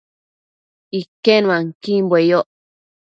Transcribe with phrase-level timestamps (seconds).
[0.99, 2.47] Iquenuanquimbue yoc